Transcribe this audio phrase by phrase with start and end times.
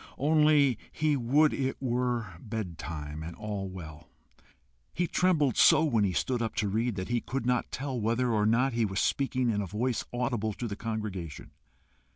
[0.17, 4.09] Only he would it were bed time, and all well.
[4.95, 8.31] He trembled so when he stood up to read that he could not tell whether
[8.31, 11.51] or not he was speaking in a voice audible to the congregation.